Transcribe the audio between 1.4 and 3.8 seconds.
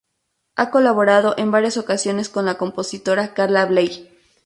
varias ocasiones con la compositora Carla